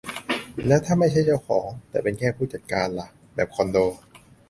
[0.67, 3.07] แล้วถ้าไม่ใช่เจ้าของ แต่เป็นแค่ผู้จัดการล่ะ?
[3.35, 3.77] แบบคอนโด